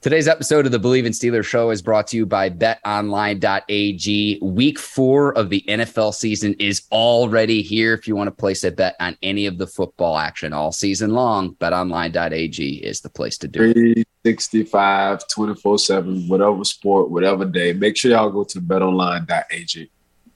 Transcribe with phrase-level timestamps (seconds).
[0.00, 4.38] Today's episode of the Bleav in Steelers show is brought to you by betonline.ag.
[4.40, 7.94] Week four of the NFL season is already here.
[7.94, 11.14] If you want to place a bet on any of the football action all season
[11.14, 13.74] long, betonline.ag is the place to do it.
[14.22, 17.72] 365, 24 7, whatever sport, whatever day.
[17.72, 19.90] Make sure y'all go to betonline.ag.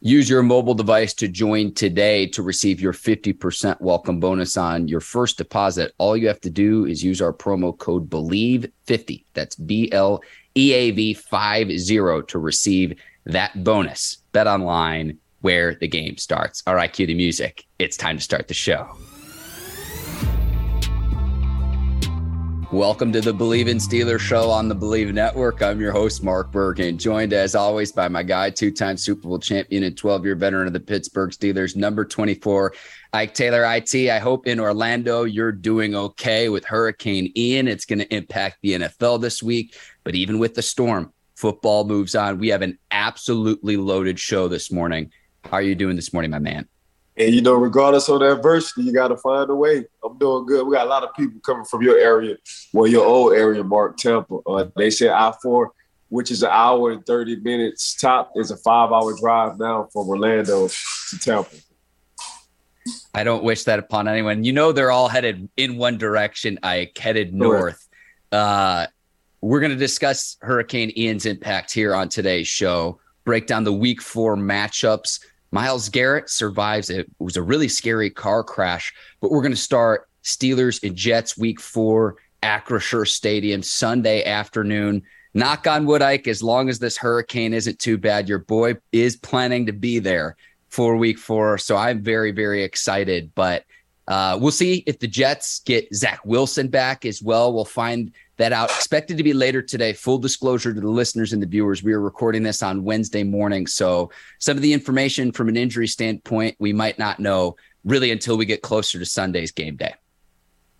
[0.05, 4.99] Use your mobile device to join today to receive your 50% welcome bonus on your
[4.99, 5.93] first deposit.
[5.99, 9.25] All you have to do is use our promo code BLEAV50.
[9.33, 10.21] That's B L
[10.57, 14.17] E A V 50 to receive that bonus.
[14.33, 16.65] Bet online where the game starts.
[16.67, 17.65] All right, cue the music.
[17.79, 18.97] It's time to start the show.
[22.73, 25.61] Welcome to the Bleav in Steelers show on the Bleav Network.
[25.61, 29.39] I'm your host, Mark Bergen, joined as always by my guy, two time Super Bowl
[29.39, 32.73] champion and 12 year veteran of the Pittsburgh Steelers, number 24,
[33.13, 33.95] Ike Taylor IT.
[34.09, 37.69] I hope in Orlando you're doing okay with Hurricane Ian.
[37.69, 42.15] It's going to impact the NFL this week, but even with the storm, football moves
[42.15, 42.39] on.
[42.39, 45.13] We have an absolutely loaded show this morning.
[45.45, 46.67] How are you doing this morning, my man?
[47.19, 49.85] And you know, regardless of the adversity, you got to find a way.
[50.13, 50.67] I'm doing good.
[50.67, 52.37] We got a lot of people coming from your area,
[52.73, 54.37] well, your old area, Mark Tampa.
[54.47, 55.73] Uh, they say I four,
[56.09, 60.09] which is an hour and thirty minutes top, is a five hour drive now from
[60.09, 61.57] Orlando to Tampa.
[63.15, 64.45] I don't wish that upon anyone.
[64.45, 66.59] You know, they're all headed in one direction.
[66.63, 67.87] I headed north.
[68.31, 68.87] Uh,
[69.41, 73.01] we're going to discuss Hurricane Ian's impact here on today's show.
[73.25, 75.21] Break down the Week Four matchups
[75.53, 76.91] Myles Garrett survives.
[76.91, 81.37] It was a really scary car crash, but we're going to start Steelers and Jets
[81.37, 85.03] week four, Acrisure Stadium, Sunday afternoon.
[85.35, 89.17] Knock on wood, Ike, as long as this hurricane isn't too bad, your boy is
[89.17, 90.37] planning to be there
[90.69, 91.59] for week four.
[91.59, 93.31] So I'm very, very excited.
[93.35, 93.65] But
[94.09, 97.53] uh, we'll see if the Jets get Zach Wilson back as well.
[97.53, 98.13] We'll find
[98.43, 98.71] that out.
[98.71, 99.93] Expected to be later today.
[99.93, 103.69] Full disclosure to the listeners and the viewers, we are recording this on Wednesday morning.
[103.69, 104.11] So
[104.41, 108.45] some of the information from an injury standpoint, we might not know really until we
[108.45, 109.95] get closer to Sunday's game day.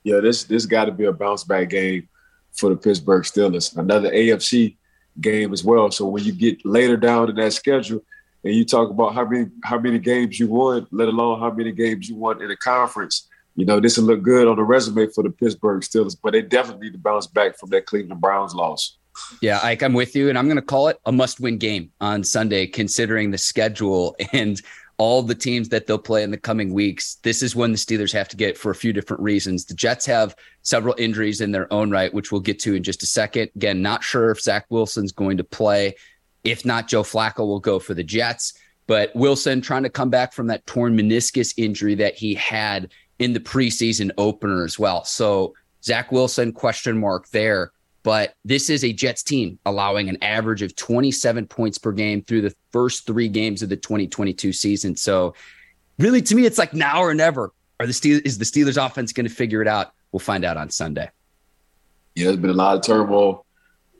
[0.03, 2.09] Yeah, this this got to be a bounce back game
[2.53, 3.77] for the Pittsburgh Steelers.
[3.77, 4.77] Another AFC
[5.21, 5.91] game as well.
[5.93, 8.05] So when you get later down in that schedule
[8.43, 11.71] and you talk about how many how many games you won, let alone how many
[11.71, 15.07] games you won in a conference, you know, this will look good on the resume
[15.09, 18.55] for the Pittsburgh Steelers, but they definitely need to bounce back from that Cleveland Browns
[18.55, 18.99] loss.
[19.43, 22.25] Yeah, Ike, I'm with you, and I'm going to call it a must-win game on
[22.25, 24.61] Sunday, considering the schedule and
[24.99, 27.17] all the teams that they'll play in the coming weeks.
[27.23, 29.65] This is when the Steelers have to get for a few different reasons.
[29.65, 33.03] The Jets have several injuries in their own right, which we'll get to in just
[33.03, 33.51] a second.
[33.57, 35.97] Again, not sure if Zach Wilson's going to play.
[36.45, 38.55] If not, Joe Flacco will go for the Jets.
[38.87, 43.33] But Wilson trying to come back from that torn meniscus injury that he had in
[43.33, 45.05] the preseason opener as well.
[45.05, 45.55] So
[45.85, 47.73] Zach Wilson question mark there.
[48.03, 52.43] But this is a Jets team allowing an average of 27 points per game through
[52.43, 54.97] the first three games of the 2022 season.
[54.97, 55.35] So
[56.01, 57.53] really, to me, it's like now or never.
[57.79, 59.93] Are the Steelers, is the Steelers offense going to figure it out?
[60.11, 61.11] We'll find out on Sunday.
[62.17, 63.47] Yeah, there's been a lot of turmoil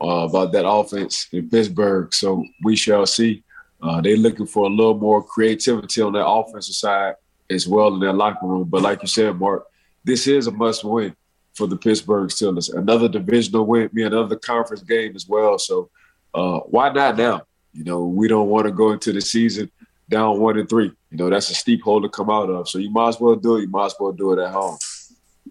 [0.03, 2.13] uh, about that offense in Pittsburgh.
[2.13, 3.45] So we shall see.
[3.81, 7.15] Uh, they're looking for a little more creativity on their offensive side
[7.53, 8.69] as well in their locker room.
[8.69, 9.67] But like you said, Mark,
[10.05, 11.15] this is a must win.
[11.55, 12.75] for the Pittsburgh Steelers.
[12.75, 15.59] Another divisional win, be another conference game as well.
[15.59, 15.91] So
[16.35, 17.43] uh, why not now?
[17.73, 19.71] You know, we don't want to go into the season
[20.09, 20.93] down one and three.
[21.11, 22.69] You know, that's a steep hole to come out of.
[22.69, 23.63] So you might as well do it.
[23.63, 24.79] You might as well do it at home.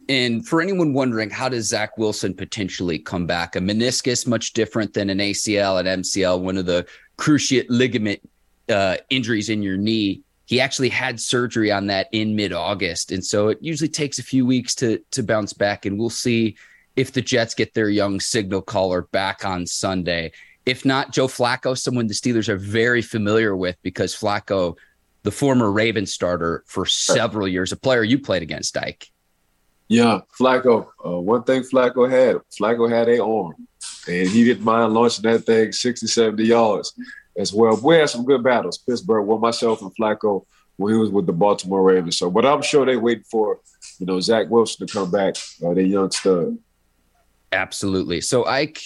[0.09, 3.55] And for anyone wondering, how does Zach Wilson potentially come back?
[3.55, 6.85] A meniscus, much different than an ACL and MCL, one of the
[7.17, 8.19] cruciate ligament
[8.69, 10.21] uh, injuries in your knee.
[10.51, 13.13] He actually had surgery on that in mid August.
[13.13, 15.85] And so it usually takes a few weeks to, to bounce back.
[15.85, 16.57] And we'll see
[16.97, 20.33] if the Jets get their young signal caller back on Sunday.
[20.65, 24.75] If not, Joe Flacco, someone the Steelers are very familiar with because Flacco,
[25.23, 29.09] the former Raven starter for several years, a player you played against, Ike.
[29.87, 30.87] Yeah, Flacco.
[31.05, 33.55] Uh, one thing Flacco had, Flacco had a arm,
[34.05, 36.93] and he didn't mind launching that thing 60, 70 yards
[37.37, 37.79] as well.
[37.81, 38.77] We had some good battles.
[38.77, 40.45] Pittsburgh, well, myself and Flacco
[40.77, 42.17] when he was with the Baltimore Ravens.
[42.17, 43.59] So, but I'm sure they waiting for,
[43.99, 46.57] you know, Zach Wilson to come back, uh, the young stud.
[47.51, 48.21] Absolutely.
[48.21, 48.81] So, Ike,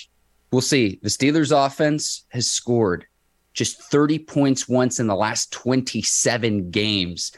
[0.52, 1.00] we'll see.
[1.02, 3.06] The Steelers' offense has scored
[3.54, 7.32] just 30 points once in the last 27 games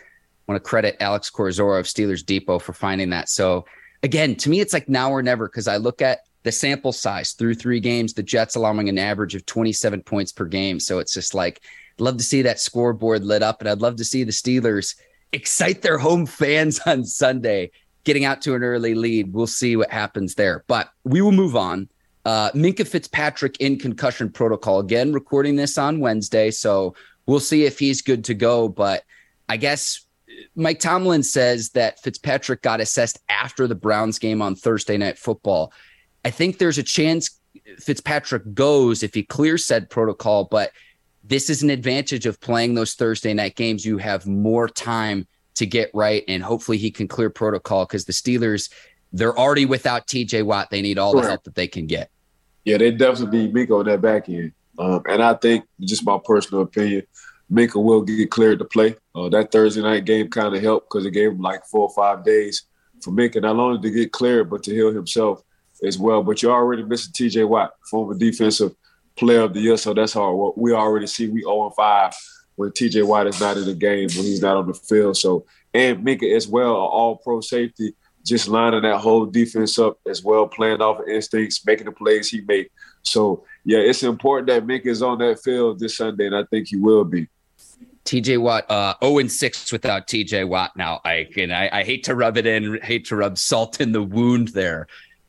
[0.48, 3.27] I want to credit Alex Kozora of Steelers Depot for finding that.
[3.30, 3.65] So
[4.01, 7.33] again, to me, it's like now or never because I look at the sample size
[7.33, 10.79] through three games, the Jets allowing an average of 27 points per game.
[10.79, 11.61] So it's just like,
[11.99, 14.95] love to see that scoreboard lit up, and I'd love to see the Steelers
[15.33, 17.71] excite their home fans on Sunday,
[18.05, 19.33] getting out to an early lead.
[19.33, 20.63] We'll see what happens there.
[20.67, 21.89] But we will move on.
[22.23, 24.79] Uh, Minkah Fitzpatrick in concussion protocol.
[24.79, 26.49] Again, recording this on Wednesday.
[26.49, 26.95] So
[27.25, 28.69] we'll see if he's good to go.
[28.69, 29.03] But
[29.49, 30.05] I guess
[30.55, 35.73] Mike Tomlin says that Fitzpatrick got assessed after the Browns game on Thursday Night Football.
[36.27, 37.39] I think there's a chance
[37.79, 40.74] Fitzpatrick goes if he clears said protocol, but
[41.24, 43.85] this is an advantage of playing those Thursday night games.
[43.85, 45.25] You have more time
[45.56, 48.69] to get right, and hopefully he can clear protocol because the Steelers,
[49.13, 50.69] they're already without TJ Watt.
[50.69, 51.24] They need all Correct.
[51.24, 52.12] the help that they can get.
[52.65, 54.51] Yeah, they definitely need Miko on that back end.
[54.77, 57.03] Um, and I think, just my personal opinion,
[57.50, 58.97] Minkah will get cleared to play.
[59.15, 61.94] Uh, that Thursday night game kind of helped because it gave him like four or
[61.95, 62.63] five days
[63.01, 65.41] for Minkah not only to get cleared but to heal himself
[65.83, 66.24] as well.
[66.24, 67.44] But you're already missing T.J.
[67.44, 68.75] Watt, former defensive
[69.15, 70.35] player of the year, so that's hard.
[70.35, 72.13] What We already see we 0 5
[72.56, 73.03] when T.J.
[73.03, 75.18] Watt is not in the game when he's not on the field.
[75.18, 77.94] So and Minkah as well, all pro safety,
[78.25, 82.30] just lining that whole defense up as well, playing off of instincts, making the plays
[82.30, 82.69] he made.
[83.03, 86.68] So yeah, it's important that Minkah is on that field this Sunday, and I think
[86.68, 87.27] he will be.
[88.06, 91.38] TJ Watt, uh, 0 and 6 without TJ Watt now, Ike.
[91.38, 94.50] And I, I hate to rub it in, hate to rub salt in the wound
[94.50, 94.88] there.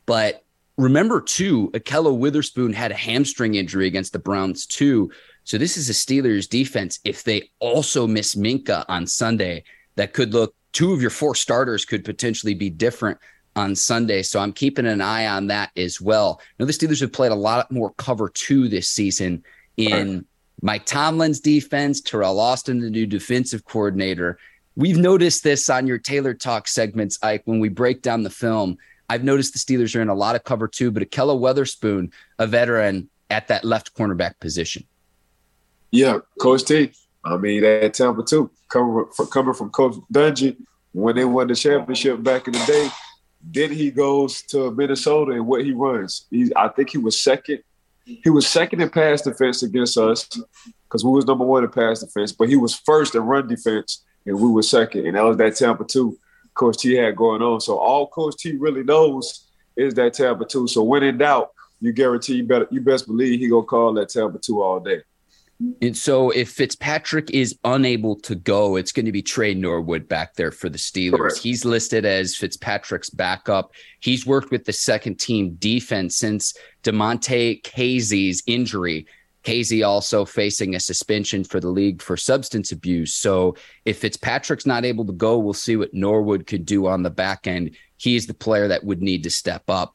[0.08, 0.42] But
[0.78, 5.12] remember, too, Ahkello Witherspoon had a hamstring injury against the Browns, too.
[5.44, 6.98] So this is a Steelers defense.
[7.04, 9.64] If they also miss Minkah on Sunday,
[9.96, 13.18] that could look two of your four starters could potentially be different
[13.54, 14.22] on Sunday.
[14.22, 16.40] So I'm keeping an eye on that as well.
[16.58, 19.44] Now, the Steelers have played a lot more cover two this season
[19.76, 20.24] in
[20.62, 24.38] Mike Tomlin's defense, Teryl Austin, the new defensive coordinator.
[24.74, 28.78] We've noticed this on your Taylor Talk segments, Ike, when we break down the film.
[29.08, 32.46] I've noticed the Steelers are in a lot of cover too, but Ahkello Witherspoon, a
[32.46, 34.84] veteran at that left cornerback position.
[35.90, 36.92] Yeah, Coach T.
[37.24, 40.56] I mean, at Tampa too, coming from, coming from Coach Dungy
[40.92, 42.88] when they won the championship back in the day.
[43.42, 46.26] Then he goes to Minnesota and what he runs.
[46.56, 47.62] I think he was second
[48.22, 50.28] he was second in pass defense against us
[50.84, 54.04] because we was number one in pass defense, but he was first in run defense
[54.26, 55.06] and we were second.
[55.06, 56.18] And that was that Tampa 2
[56.58, 57.60] Coach T had going on.
[57.60, 60.68] So all Coach T really knows is that 2.
[60.68, 61.50] So when in doubt,
[61.80, 65.02] you guarantee you better you best believe he gonna call that 2 all day.
[65.82, 70.34] And so if Fitzpatrick is unable to go, it's going to be Trey Norwood back
[70.34, 71.16] there for the Steelers.
[71.16, 71.38] Correct.
[71.38, 73.72] He's listed as Fitzpatrick's backup.
[73.98, 79.06] He's worked with the second team defense since Damontae Kazee's injury.
[79.48, 83.14] Kazee also facing a suspension for the league for substance abuse.
[83.14, 87.08] So if Fitzpatrick's not able to go, we'll see what Norwood could do on the
[87.08, 87.74] back end.
[87.96, 89.94] He's the player that would need to step up.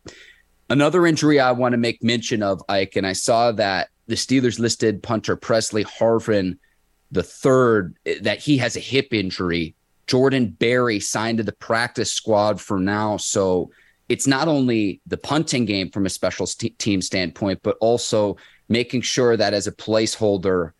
[0.71, 4.57] Another injury I want to make mention of, Ike, and I saw that the Steelers
[4.57, 6.57] listed punter Pressley Harvin
[7.11, 9.75] the third that he has a hip injury.
[10.07, 13.17] Jordan Berry signed to the practice squad for now.
[13.17, 13.69] So
[14.09, 18.37] it's not only the punting game from a special team standpoint, but also
[18.69, 20.71] making sure that as a placeholder,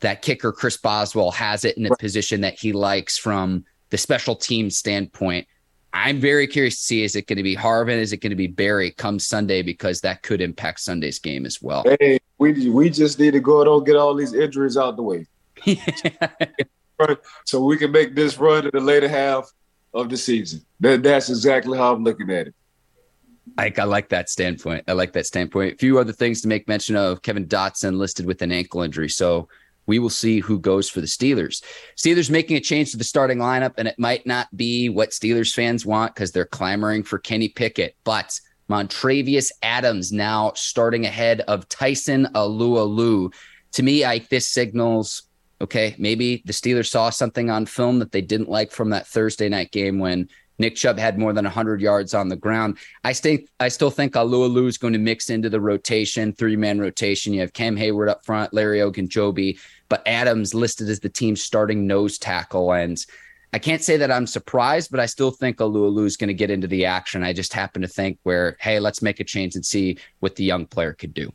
[0.00, 4.36] that kicker Chris Boswell has it in a position that he likes from the special
[4.36, 5.46] team standpoint.
[5.92, 7.98] I'm very curious to see is it going to be Harvin?
[7.98, 9.62] Is it going to be Berry come Sunday?
[9.62, 11.84] Because that could impact Sunday's game as well.
[12.00, 15.26] Hey, we we just need to go and get all these injuries out the way.
[17.44, 19.52] so we can make this run in the later half
[19.94, 20.64] of the season.
[20.80, 22.54] That, that's exactly how I'm looking at it.
[23.58, 24.84] I, I like that standpoint.
[24.88, 25.74] I like that standpoint.
[25.74, 29.08] A few other things to make mention of Kevin Dotson listed with an ankle injury.
[29.08, 29.48] So
[29.86, 31.62] we will see who goes for the Steelers.
[31.96, 35.54] Steelers making a change to the starting lineup, and it might not be what Steelers
[35.54, 41.68] fans want because they're clamoring for Kenny Pickett, but Montravius Adams now starting ahead of
[41.68, 43.32] Tyson Alualu.
[43.72, 45.24] To me, I this signals
[45.60, 49.48] okay, maybe the Steelers saw something on film that they didn't like from that Thursday
[49.48, 52.78] night game when Nick Chubb had more than 100 yards on the ground.
[53.02, 56.78] I think I still think Alualu is going to mix into the rotation, three man
[56.78, 57.32] rotation.
[57.32, 59.58] You have Cam Heyward up front, Larry Ogunjobi,
[59.88, 62.72] but Adams listed as the team's starting nose tackle.
[62.72, 63.04] And
[63.52, 66.50] I can't say that I'm surprised, but I still think Alualu is going to get
[66.50, 67.22] into the action.
[67.22, 70.44] I just happen to think where, hey, let's make a change and see what the
[70.44, 71.32] young player could do.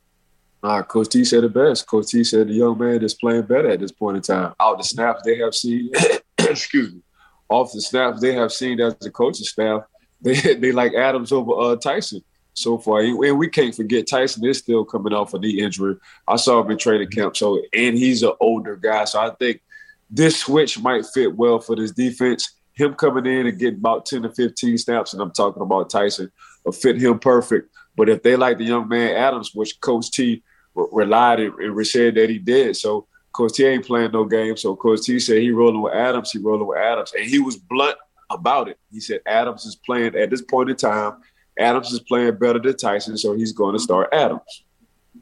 [0.61, 1.87] Uh, Coach T said it best.
[1.87, 4.53] Coach T said the young man is playing better at this point in time.
[4.59, 5.89] Out the snaps they have seen,
[6.37, 7.01] excuse me,
[7.49, 9.83] off the snaps they have seen as the coaching staff,
[10.21, 12.21] they they like Adams over uh, Tyson
[12.53, 12.99] so far.
[12.99, 15.95] And we can't forget Tyson is still coming off a knee injury.
[16.27, 17.37] I saw him in training camp.
[17.37, 19.05] So and he's an older guy.
[19.05, 19.61] So I think
[20.09, 22.55] this switch might fit well for this defense.
[22.73, 26.31] Him coming in and getting about 10 to 15 snaps, and I'm talking about Tyson,
[26.63, 27.69] will fit him perfect.
[27.95, 32.29] But if they like the young man Adams, which Coach T relied and said that
[32.29, 34.57] he did, so Coach he ain't playing no game.
[34.57, 37.13] So of course, he said he rolling with Adams, he rolling with Adams.
[37.17, 37.97] And he was blunt
[38.29, 38.77] about it.
[38.91, 41.17] He said Adams is playing at this point in time,
[41.57, 44.63] Adams is playing better than Tyson, so he's going to start Adams.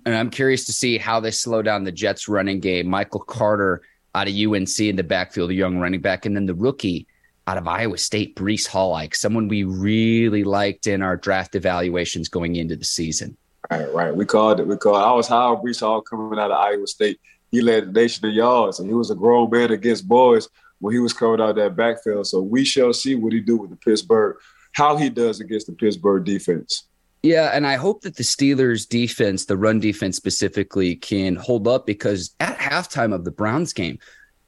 [0.06, 2.88] And I'm curious to see how they slow down the Jets running game.
[2.88, 3.82] Michael Carter
[4.16, 7.08] out of UNC in the backfield, a young running back, and then the rookie
[7.48, 12.28] out of Iowa State, Breece Hall, like someone we really liked in our draft evaluations
[12.28, 13.38] going into the season.
[13.72, 14.16] Right, right.
[14.16, 14.68] We called it.
[14.68, 14.98] We called.
[14.98, 15.06] It.
[15.06, 17.20] I was high on Breece Hall coming out of Iowa State
[17.52, 20.50] he led the nation in yards, and he was a grown man against boys
[20.80, 22.28] when he was coming out that backfield.
[22.28, 24.38] So we shall see what he do with the Pittsburgh,
[24.74, 26.84] how he does against the Pittsburgh defense.
[27.24, 31.86] Yeah, and I hope that the Steelers defense, the run defense specifically, can hold up
[31.86, 33.98] because at halftime of the Browns game,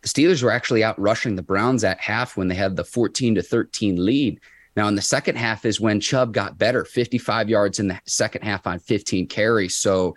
[0.01, 3.35] the Steelers were actually out rushing the Browns at half when they had the 14
[3.35, 4.39] to 13 lead.
[4.75, 8.43] Now, in the second half is when Chubb got better, 55 yards in the second
[8.43, 9.75] half on 15 carries.
[9.75, 10.15] So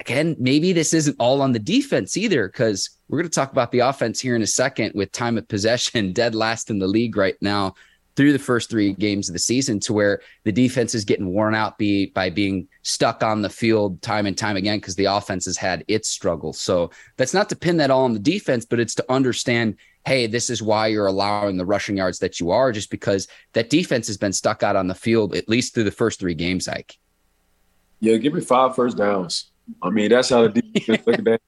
[0.00, 3.70] again, maybe this isn't all on the defense either, because we're going to talk about
[3.70, 7.16] the offense here in a second with time of possession dead last in the league
[7.16, 7.74] right now
[8.16, 11.54] through the first three games of the season to where the defense is getting worn
[11.54, 15.44] out be, by being stuck on the field time and time again because the offense
[15.44, 16.58] has had its struggles.
[16.58, 19.76] So that's not to pin that all on the defense, but it's to understand
[20.06, 23.68] hey, this is why you're allowing the rushing yards that you are, just because that
[23.68, 26.66] defense has been stuck out on the field at least through the first three games,
[26.66, 26.96] Ike.
[28.00, 29.49] Yeah, give me five first downs.
[29.82, 31.40] I mean, that's how the defense look at that.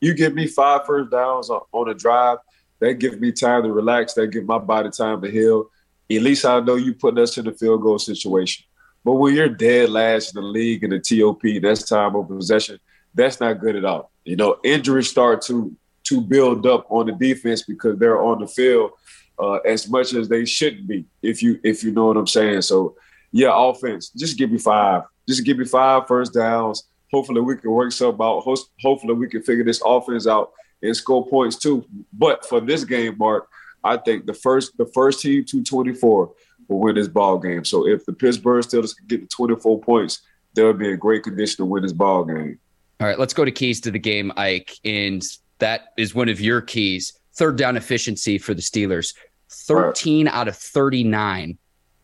[0.00, 2.38] You give me five first downs on, on a drive,
[2.80, 4.14] that gives me time to relax.
[4.14, 5.70] That gives my body time to heal.
[6.10, 8.64] At least I know you putting us in the field goal situation.
[9.04, 12.78] But when you're dead last in the league in the TOP, that's time of possession.
[13.14, 14.10] That's not good at all.
[14.24, 18.46] You know, injuries start to to build up on the defense because they're on the
[18.46, 18.92] field
[19.38, 21.04] uh, as much as they shouldn't be.
[21.22, 22.62] If you if you know what I'm saying.
[22.62, 22.96] So
[23.32, 24.10] yeah, offense.
[24.10, 25.02] Just give me five.
[25.26, 28.44] Just give me five first downs hopefully we can work something out.
[28.82, 31.84] Hopefully we can figure this offense out and score points too.
[32.12, 33.48] But for this game, Mark,
[33.82, 36.32] I think the first the first team to 24
[36.68, 37.64] will win this ball game.
[37.64, 40.22] So if the Pittsburgh Steelers can get to 24 points,
[40.54, 42.58] they'll be in great condition to win this ball game.
[43.00, 44.76] All right, let's go to keys to the game, Ike.
[44.84, 45.22] And
[45.58, 47.18] that is one of your keys.
[47.34, 49.14] Third down efficiency for the Steelers.
[49.50, 50.34] 13 right.
[50.34, 51.56] out of 39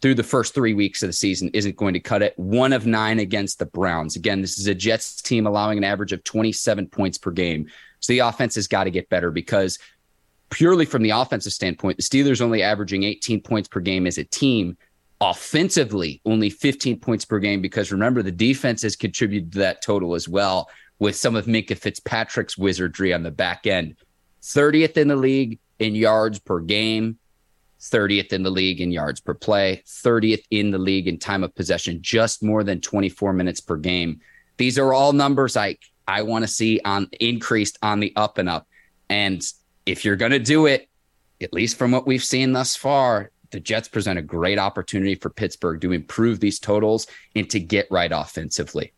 [0.04, 2.38] through the first three weeks of the season isn't going to cut it.
[2.38, 4.16] One of nine against the Browns.
[4.16, 7.70] Again, this is a Jets team allowing an average of 27 points per game.
[8.00, 9.78] So the offense has got to get better because
[10.50, 14.24] purely from the offensive standpoint, the Steelers only averaging 18 points per game as a
[14.24, 14.76] team.
[15.22, 20.14] Offensively, only 15 points per game because remember, the defense has contributed to that total
[20.14, 20.68] as well
[20.98, 23.96] with some of Minkah Fitzpatrick's wizardry on the back end.
[24.42, 27.18] 30th in the league in yards per game,
[27.84, 31.54] 30th in the league in yards per play, 30th in the league in time of
[31.54, 34.20] possession, just more than 24 minutes per game.
[34.56, 35.76] These are all numbers I
[36.06, 38.66] I want to see on increased on the up and up.
[39.08, 39.42] And
[39.86, 40.88] if you're going to do it,
[41.40, 45.30] at least from what we've seen thus far, the Jets present a great opportunity for
[45.30, 48.92] Pittsburgh to improve these totals and to get right offensively.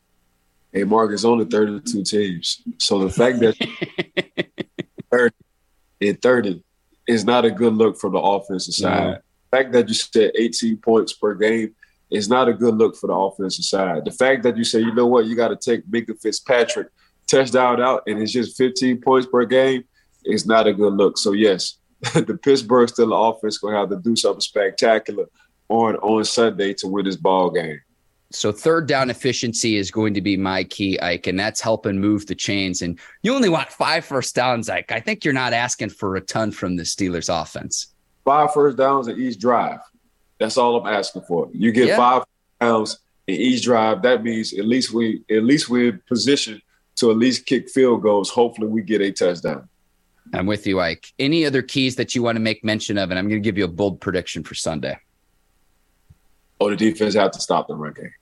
[0.73, 2.63] Hey, Mark, it's only 32 teams.
[2.79, 3.57] So the fact that
[5.11, 5.35] 30
[6.01, 6.63] in 30
[7.07, 9.21] is not a good look for the offensive side.
[9.51, 11.75] The fact that you said 18 points per game
[12.11, 14.05] is not a good look for the offensive side.
[14.05, 16.89] The fact that you say, you know what, you got to take Minkah Fitzpatrick
[17.27, 19.85] touchdown out and it's just 15 points per game
[20.25, 21.19] is not a good look.
[21.19, 21.79] So yes,
[22.15, 25.27] the Pittsburgh Steelers offense going to have to do something spectacular
[25.69, 27.81] on on Sunday to win this ball game.
[28.31, 32.27] So third down efficiency is going to be my key, Ike, and that's helping move
[32.27, 32.83] the chains.
[32.83, 34.91] And you only want five first downs, Ike.
[34.91, 37.95] I think you're not asking for a ton from the Steelers offense.
[38.25, 39.79] Five first downs in each drive.
[40.39, 41.49] That's all I'm asking for.
[41.53, 41.97] You get yeah.
[41.97, 42.25] five
[42.61, 44.03] downs in each drive.
[44.03, 46.63] That means at least we at least we're positioned
[46.97, 48.31] to at least kick field goals.
[48.31, 49.69] Hopefully we get a touchdown.
[50.35, 51.13] I'm with you, Ike.
[51.19, 53.11] Any other keys that you want to make mention of?
[53.11, 54.99] And I'm going to give you a bold prediction for Sunday.
[56.61, 58.13] Oh, the defense have to stop the run game.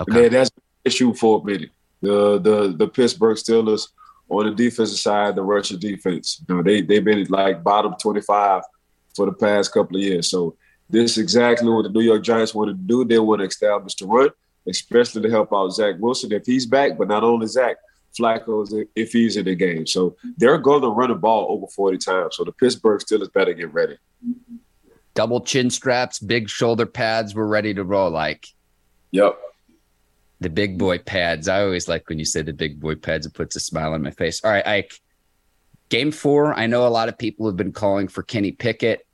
[0.00, 0.20] Okay.
[0.20, 1.70] Man, that's the issue for a minute.
[2.02, 3.88] The the the Pittsburgh Steelers
[4.28, 6.42] on the defensive side, the Russian defense.
[6.48, 8.62] You know, they they've been like bottom twenty five
[9.14, 10.28] for the past couple of years.
[10.28, 10.56] So
[10.90, 13.04] this is exactly what the New York Giants want to do.
[13.04, 14.30] They want to establish the run,
[14.68, 17.76] especially to help out Zach Wilson if he's back, but not only Zach,
[18.18, 19.86] Flacco if he's in the game.
[19.86, 22.36] So they're going to run the ball over 40 times.
[22.36, 23.96] So the Pittsburgh Steelers better get ready
[25.14, 27.34] double chin straps, big shoulder pads.
[27.34, 28.10] We're ready to roll.
[28.10, 28.48] Like,
[29.10, 29.38] yep.
[30.40, 31.48] The big boy pads.
[31.48, 33.24] I always like when you say the big boy pads.
[33.24, 34.44] It puts a smile on my face.
[34.44, 35.00] All right, Ike.
[35.88, 36.52] Game four.
[36.54, 39.06] I know a lot of people have been calling for Kenny Pickett.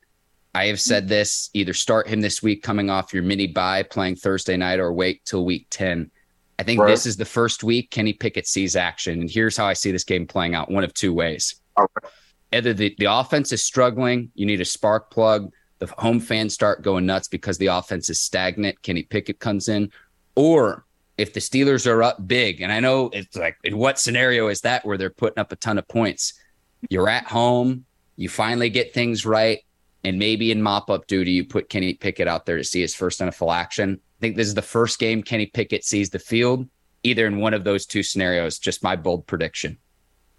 [0.54, 4.16] I have said this: either start him this week, coming off your mini bye, playing
[4.16, 6.10] Thursday night, or wait till week ten.
[6.58, 6.88] I think right.
[6.88, 10.04] this is the first week Kenny Pickett sees action, and here's how I see this
[10.04, 11.56] game playing out: one of two ways.
[12.52, 16.82] Either the, the offense is struggling, you need a spark plug, the home fans start
[16.82, 18.80] going nuts because the offense is stagnant.
[18.82, 19.90] Kenny Pickett comes in,
[20.36, 20.84] or
[21.18, 24.60] if the Steelers are up big, and I know it's like, in what scenario is
[24.60, 26.34] that where they're putting up a ton of points?
[26.88, 27.84] You're at home,
[28.16, 29.60] you finally get things right,
[30.04, 32.94] and maybe in mop up duty, you put Kenny Pickett out there to see his
[32.94, 34.00] first NFL action.
[34.00, 36.68] I think this is the first game Kenny Pickett sees the field,
[37.02, 38.58] either in one of those two scenarios.
[38.58, 39.78] Just my bold prediction.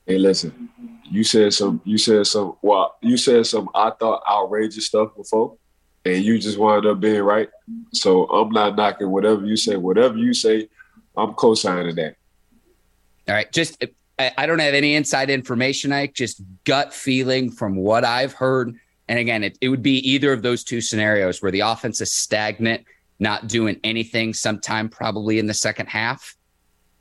[0.05, 0.70] Hey, listen,
[1.10, 5.58] you said some, you said some, well, you said some, I thought outrageous stuff before,
[6.05, 7.50] and you just wound up being right.
[7.93, 9.75] So I'm not knocking whatever you say.
[9.75, 10.70] Whatever you say,
[11.15, 12.15] I'm co-signing that.
[13.27, 13.84] All right, just
[14.17, 16.13] I, don't have any inside information, Ike.
[16.13, 18.76] Just gut feeling from what I've heard.
[19.08, 22.12] And again, it, it would be either of those two scenarios where the offense is
[22.12, 22.86] stagnant,
[23.19, 26.36] not doing anything, sometime probably in the second half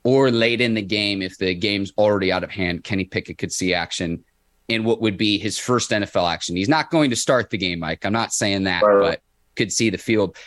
[0.03, 3.51] or late in the game if the game's already out of hand, Kenny Pickett could
[3.51, 4.23] see action
[4.67, 6.55] in what would be his first NFL action.
[6.55, 8.05] He's not going to start the game, Mike.
[8.05, 9.01] I'm not saying that, right.
[9.01, 9.21] but
[9.55, 10.37] could see the field.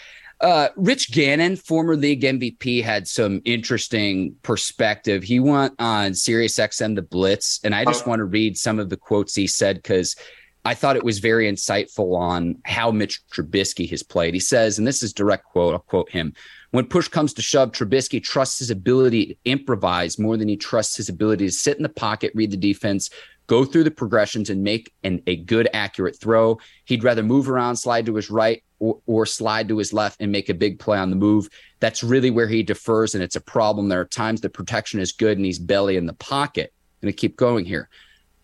[0.40, 5.22] Uh, Rich Gannon, former league MVP, had some interesting perspective.
[5.22, 8.10] He went on Sirius XM The Blitz, and I just oh.
[8.10, 10.16] want to read some of the quotes he said because
[10.64, 14.34] I thought it was very insightful on how Mitch Trubisky has played.
[14.34, 16.34] He says, and this is direct quote, I'll quote him
[16.74, 20.96] when push comes to shove, Trubisky trusts his ability to improvise more than he trusts
[20.96, 23.10] his ability to sit in the pocket, read the defense,
[23.46, 26.58] go through the progressions, and make an, a good, accurate throw.
[26.86, 30.32] He'd rather move around, slide to his right, or, or slide to his left and
[30.32, 31.48] make a big play on the move.
[31.78, 33.88] That's really where he defers, and it's a problem.
[33.88, 36.72] There are times the protection is good and he's belly in the pocket.
[36.74, 37.88] I'm going to keep going here.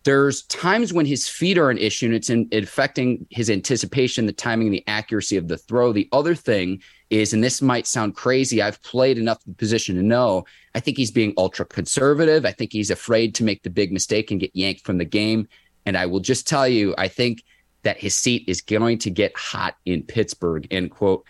[0.03, 4.31] There's times when his feet are an issue and it's in, affecting his anticipation, the
[4.31, 5.91] timing, and the accuracy of the throw.
[5.91, 6.81] The other thing
[7.11, 10.97] is, and this might sound crazy, I've played enough the position to know, I think
[10.97, 12.45] he's being ultra conservative.
[12.45, 15.47] I think he's afraid to make the big mistake and get yanked from the game.
[15.85, 17.43] And I will just tell you, I think
[17.83, 20.67] that his seat is going to get hot in Pittsburgh.
[20.71, 21.25] End quote.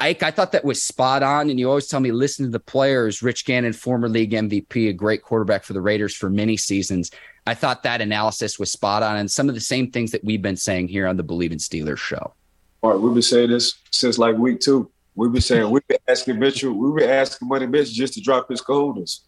[0.00, 1.48] Ike, I thought that was spot on.
[1.48, 3.22] And you always tell me, listen to the players.
[3.22, 7.12] Rich Gannon, former league MVP, a great quarterback for the Raiders for many seasons.
[7.46, 10.42] I thought that analysis was spot on and some of the same things that we've
[10.42, 12.34] been saying here on the Bleav in Steelers show.
[12.82, 14.90] All right, we've been saying this since like week two.
[15.14, 18.48] We've been saying we've been asking Mitchell, we've been asking Money Mitchell just to drop
[18.48, 19.20] his cojones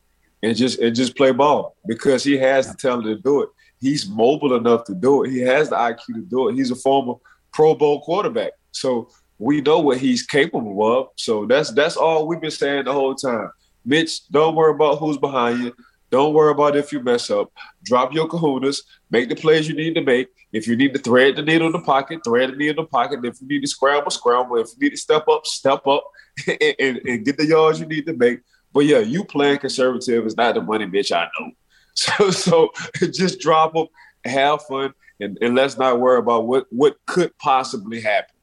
[0.42, 3.48] and just and just play ball because he has the talent to do it.
[3.80, 5.30] He's mobile enough to do it.
[5.30, 6.54] He has the IQ to do it.
[6.54, 7.14] He's a former
[7.52, 8.52] Pro Bowl quarterback.
[8.72, 11.08] So we know what he's capable of.
[11.16, 13.50] So that's that's all we've been saying the whole time.
[13.84, 15.76] Mitch, don't worry about who's behind you.
[16.14, 17.52] Don't worry about if you mess up.
[17.82, 18.82] Drop your kahunas.
[19.10, 20.28] Make the plays you need to make.
[20.52, 22.88] If you need to thread the needle in the pocket, thread the needle in the
[22.88, 23.24] pocket.
[23.24, 24.58] If you need to scramble, scramble.
[24.58, 26.04] If you need to step up, step up
[26.46, 28.42] and, and, and get the yards you need to make.
[28.72, 31.10] But yeah, you playing conservative is not the money, bitch.
[31.10, 31.50] I know.
[31.96, 32.70] So so
[33.12, 33.86] just drop them,
[34.24, 38.36] have fun, and, and let's not worry about what what could possibly happen.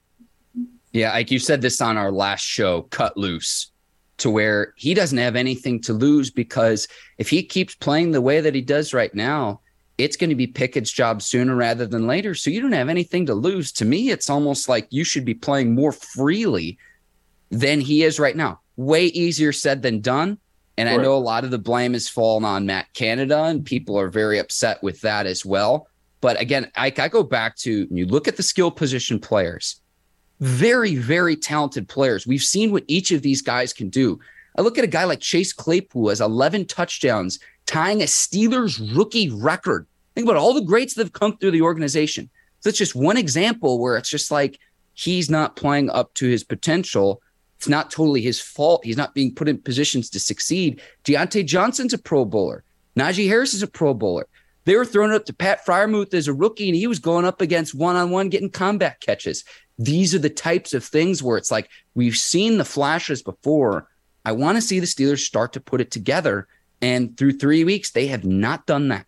[0.92, 3.71] Yeah, like you said this on our last show, cut loose
[4.22, 8.42] to where he doesn't have anything to lose because if he keeps playing the way
[8.42, 9.62] that he does right now,
[9.98, 12.34] it's going to be Pickett's job sooner rather than later.
[12.34, 13.72] So you don't have anything to lose.
[13.74, 16.78] To me, it's almost like you should be playing more freely
[17.50, 18.62] than he is right now.
[18.78, 20.38] Way easier said than done.
[20.78, 24.00] And I know a lot of the blame is fallen on Matt Canada, and people
[24.00, 25.88] are very upset with that as well.
[26.22, 29.81] But again, I, I go back to you look at the skill position players
[30.42, 32.28] very, very talented players.
[32.28, 34.20] We've seen what each of these guys can do.
[34.58, 39.30] I look at a guy like Chase Claypool has 11 touchdowns, tying a Steelers rookie
[39.30, 39.88] record.
[40.16, 42.30] Think about all the greats that have come through the organization.
[42.60, 44.60] So it's just one example where it's just like
[44.94, 47.22] he's not playing up to his potential.
[47.58, 48.84] It's not totally his fault.
[48.84, 50.82] He's not being put in positions to succeed.
[51.06, 52.64] Diontae Johnson's a Pro Bowler.
[52.98, 54.28] Najee Harris is a Pro Bowler.
[54.66, 57.42] They were throwing up to Pat Freiermuth as a rookie, and he was going up
[57.42, 59.44] against one on one, getting combat catches.
[59.84, 63.88] These are the types of things where it's like we've seen the flashes before.
[64.24, 66.48] I want to see the Steelers start to put it together.
[66.84, 69.08] And through three weeks, they have not done that.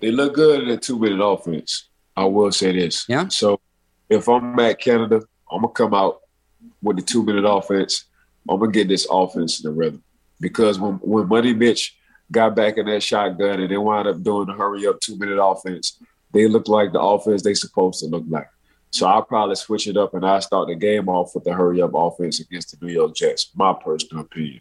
[0.00, 1.88] They look good in a two minute offense.
[2.16, 3.04] I will say this.
[3.08, 3.26] Yeah.
[3.28, 3.60] So
[4.08, 6.20] if I'm at Canada, I'm gonna come out
[6.82, 8.04] with the two minute offense.
[8.48, 10.02] I'm gonna get this offense in the rhythm
[10.40, 11.96] because when when Money Mitch
[12.30, 15.42] got back in that shotgun and they wound up doing the hurry up two minute
[15.42, 16.00] offense,
[16.32, 18.48] they look like the offense they supposed to look like.
[18.90, 21.80] So I'll probably switch it up and I start the game off with the hurry
[21.80, 23.50] up offense against the New York Jets.
[23.54, 24.60] My personal opinion.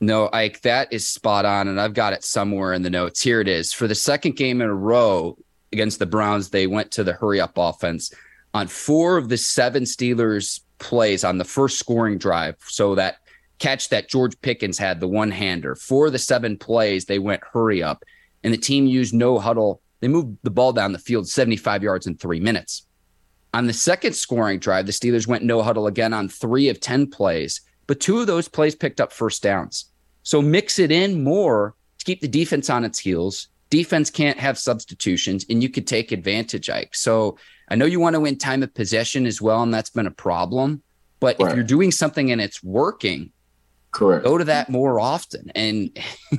[0.00, 1.68] No, Ike, that is spot on.
[1.68, 3.22] And I've got it somewhere in the notes.
[3.22, 3.72] Here it is.
[3.72, 5.36] For the second game in a row
[5.72, 8.12] against the Browns, they went to the hurry up offense
[8.52, 12.56] on four of the seven Steelers plays on the first scoring drive.
[12.66, 13.16] So that
[13.58, 17.42] catch that George Pickens had, the one hander, four of the seven plays, they went
[17.52, 18.02] hurry up.
[18.42, 19.82] And the team used no huddle.
[20.00, 22.86] They moved the ball down the field 75 yards in three minutes.
[23.52, 27.08] On the second scoring drive, the Steelers went no huddle again on three of 10
[27.08, 29.86] plays, but two of those plays picked up first downs.
[30.22, 33.48] So mix it in more to keep the defense on its heels.
[33.68, 36.94] Defense can't have substitutions, and you could take advantage, Ike.
[36.94, 40.06] So I know you want to win time of possession as well, and that's been
[40.06, 40.82] a problem.
[41.20, 41.50] But right.
[41.50, 43.30] if you're doing something and it's working,
[43.92, 45.50] correct, go to that more often.
[45.54, 45.96] And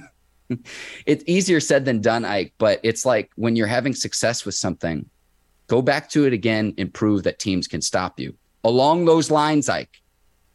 [1.05, 2.53] it's easier said than done, Ike.
[2.57, 5.09] But it's like when you're having success with something,
[5.67, 8.35] go back to it again and prove that teams can stop you.
[8.63, 10.01] Along those lines, Ike,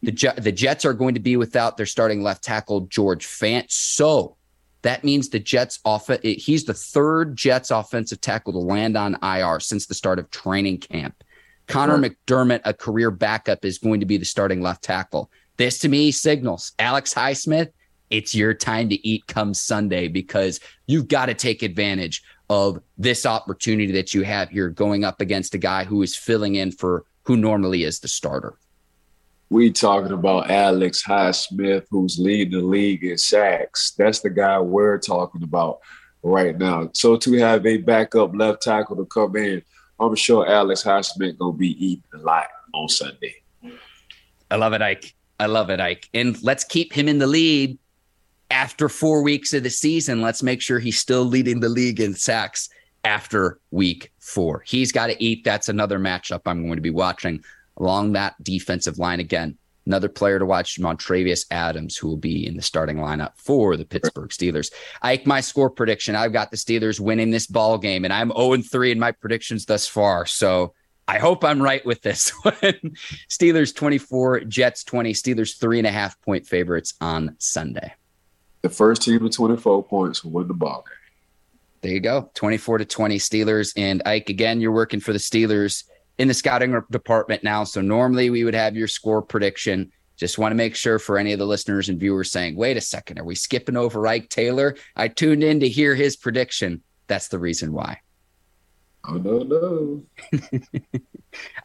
[0.01, 3.71] the, the Jets are going to be without their starting left tackle, George Fant.
[3.71, 4.37] So
[4.83, 9.59] that means the Jets off he's the third Jets offensive tackle to land on IR
[9.59, 11.23] since the start of training camp.
[11.67, 12.15] Connor sure.
[12.15, 15.29] McDermott, a career backup, is going to be the starting left tackle.
[15.57, 17.69] This to me signals Alex Highsmith,
[18.09, 23.25] it's your time to eat come Sunday because you've got to take advantage of this
[23.25, 27.05] opportunity that you have here going up against a guy who is filling in for
[27.23, 28.57] who normally is the starter
[29.49, 33.91] we talking about Alex Highsmith, who's leading the league in sacks.
[33.97, 35.79] That's the guy we're talking about
[36.21, 36.89] right now.
[36.93, 39.61] So to have a backup left tackle to come in,
[39.99, 43.35] I'm sure Alex Highsmith gonna be eating a lot on Sunday.
[44.51, 45.15] I love it, Ike.
[45.39, 46.09] I love it, Ike.
[46.13, 47.77] And let's keep him in the lead
[48.51, 50.21] after four weeks of the season.
[50.21, 52.69] Let's make sure he's still leading the league in sacks
[53.03, 54.63] after week four.
[54.65, 55.43] He's got to eat.
[55.43, 57.43] That's another matchup I'm going to be watching
[57.77, 59.57] along that defensive line again.
[59.85, 63.85] Another player to watch, Montravius Adams, who will be in the starting lineup for the
[63.85, 64.69] Pittsburgh Steelers.
[65.01, 66.13] Ike, my score prediction.
[66.13, 69.65] I've got the Steelers winning this ball game, and I'm 0 3 in my predictions
[69.65, 70.25] thus far.
[70.25, 70.73] So
[71.07, 72.53] I hope I'm right with this one.
[73.29, 77.93] Steelers 24, Jets 20, Steelers three and a half point favorites on Sunday.
[78.61, 80.97] The first team with 24 points will win the ball game.
[81.81, 82.29] There you go.
[82.33, 83.73] 24 to 20 Steelers.
[83.77, 85.83] And Ike, again, you're working for the Steelers
[86.17, 87.63] in the scouting department now.
[87.63, 89.91] So normally we would have your score prediction.
[90.15, 92.81] Just want to make sure for any of the listeners and viewers saying, wait a
[92.81, 94.75] second, are we skipping over Ike Taylor?
[94.95, 96.81] I tuned in to hear his prediction.
[97.05, 98.01] That's the reason why.
[99.07, 100.03] Oh, no, no.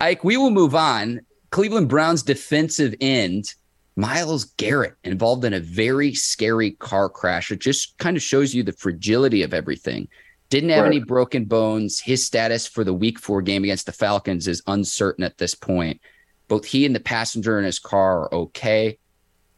[0.00, 1.22] Ike, we will move on.
[1.50, 3.55] Cleveland Browns defensive end,
[3.96, 7.50] Myles Garrett, involved in a very scary car crash.
[7.50, 10.09] It just kind of shows you the fragility of everything.
[10.48, 10.94] Didn't have right.
[10.94, 12.00] any broken bones.
[12.00, 16.00] His status for the week four game against the Falcons is uncertain at this point.
[16.48, 18.98] Both he and the passenger in his car are okay.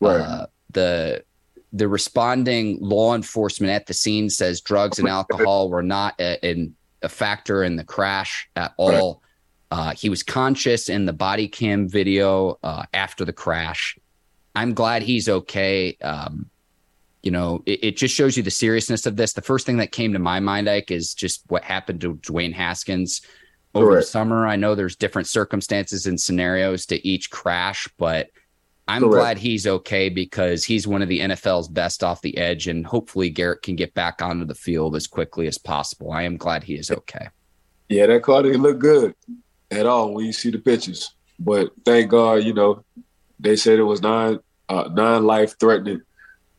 [0.00, 0.20] Right.
[0.20, 1.24] Uh, the
[1.72, 6.70] the responding law enforcement at the scene says drugs and alcohol were not a, a,
[7.02, 9.20] a factor in the crash at all.
[9.72, 9.78] Right.
[9.78, 13.98] Uh, he was conscious in the body cam video uh, after the crash.
[14.54, 15.96] I'm glad he's okay.
[16.02, 16.50] Um,
[17.22, 19.32] you know, it, it, just shows you the seriousness of this.
[19.32, 22.52] The first thing that came to my mind, Ike, is just what happened to Dwayne
[22.52, 23.22] Haskins
[23.74, 24.06] over Correct.
[24.06, 24.46] the summer.
[24.46, 28.28] I know there's different circumstances and scenarios to each crash, but
[28.86, 29.14] I'm Correct.
[29.14, 33.30] glad he's okay because he's one of the NFL's best off the edge, and hopefully
[33.30, 36.12] Garrett can get back onto the field as quickly as possible.
[36.12, 37.28] I am glad he is okay.
[37.88, 39.14] Yeah, that car didn't look good
[39.70, 42.84] at all when you see the pictures, but thank God, you know,
[43.44, 46.02] they said it was non uh, non life threatening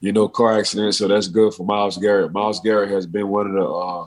[0.06, 0.94] you know, car accident.
[0.94, 2.32] So that's good for Myles Garrett.
[2.32, 4.06] Myles Garrett has been one of the uh,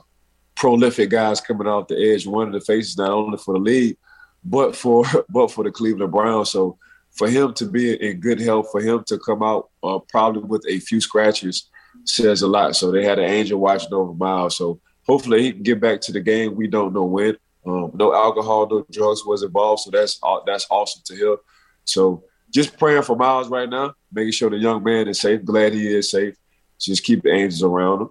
[0.55, 3.97] prolific guys coming off the edge, one of the faces not only for the league,
[4.43, 6.51] but for but for the Cleveland Browns.
[6.51, 6.77] So
[7.11, 10.63] for him to be in good health, for him to come out uh, probably with
[10.69, 11.69] a few scratches,
[12.05, 12.77] says a lot.
[12.77, 14.55] So they had an angel watching over Myles.
[14.55, 16.55] So hopefully he can get back to the game.
[16.55, 17.35] We don't know when.
[17.65, 19.81] Um, no alcohol, no drugs was involved.
[19.81, 21.35] So that's that's awesome to hear.
[21.83, 25.43] So just praying for Myles right now, making sure the young man is safe.
[25.43, 26.35] Glad he is safe.
[26.79, 28.09] Just keep the angels around him.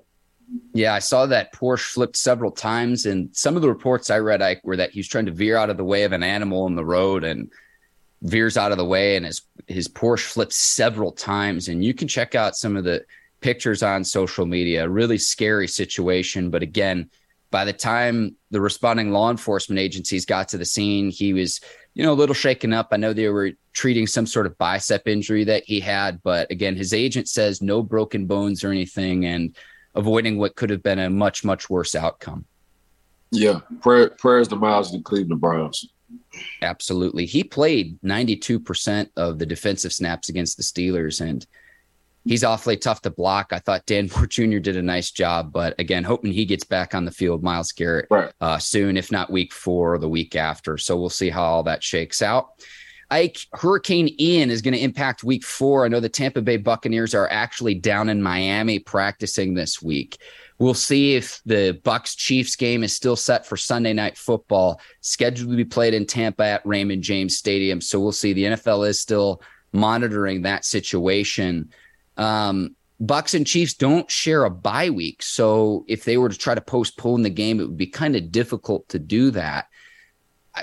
[0.73, 4.41] Yeah, I saw that Porsche flipped several times, and some of the reports I read
[4.41, 6.67] Ike, were that he was trying to veer out of the way of an animal
[6.67, 7.51] in the road and
[8.23, 11.69] veers out of the way, and his his Porsche flips several times.
[11.69, 13.05] And you can check out some of the
[13.41, 14.89] pictures on social media.
[14.89, 17.11] Really scary situation, but again,
[17.51, 21.61] by the time the responding law enforcement agencies got to the scene, he was,
[21.95, 22.89] you know, a little shaken up.
[22.93, 26.77] I know they were treating some sort of bicep injury that he had, but again,
[26.77, 29.57] his agent says no broken bones or anything, and
[29.95, 32.45] avoiding what could have been a much much worse outcome.
[33.31, 35.89] Yeah, prayer, prayers to Myles the Cleveland Browns.
[36.63, 41.47] Absolutely, he played ninety two percent of the defensive snaps against the Steelers, and
[42.29, 43.49] he's awfully tough to block.
[43.53, 44.59] I thought Dan Moore Jr.
[44.59, 48.07] did a nice job, but again, hoping he gets back on the field, Myles Garrett,
[48.11, 48.33] right.
[48.41, 50.77] uh, soon, if not week four or the week after.
[50.79, 52.51] So we'll see how all that shakes out.
[53.11, 55.87] Ike, Hurricane Ian is going to impact week four.
[55.87, 60.19] I know the Tampa Bay Buccaneers are actually down in Miami practicing this week.
[60.59, 65.51] We'll see if the Bucks Chiefs game is still set for Sunday night football, scheduled
[65.51, 67.81] to be played in Tampa at Raymond James Stadium.
[67.81, 68.35] So we'll see.
[68.35, 69.41] The NFL is still
[69.73, 71.71] monitoring that situation.
[72.19, 75.23] Um, Bucks and Chiefs don't share a bye week.
[75.23, 78.33] So if they were to try to postpone the game, it would be kind of
[78.33, 79.69] difficult to do that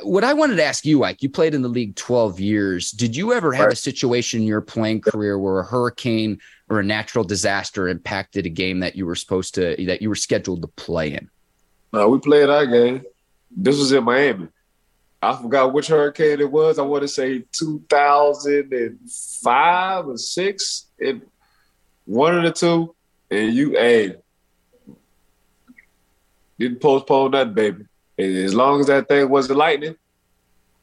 [0.04, 2.90] what I wanted to ask you, Ike, you played in the league 12 years.
[2.92, 6.40] Did you ever have a situation in your playing career where a hurricane
[6.70, 10.16] or a natural disaster impacted a game that you were supposed to, that you were
[10.16, 11.30] scheduled to play in?
[11.94, 13.04] Uh, we played our game.
[13.56, 14.48] This was in Miami.
[15.22, 16.78] I forgot which hurricane it was.
[16.78, 20.88] I want to say 2005 or six.
[20.98, 21.22] It,
[22.06, 22.96] one of the two.
[23.32, 24.16] And you, hey,
[26.60, 27.86] didn't postpone that, baby.
[28.18, 29.96] And as long as that thing wasn't lightning,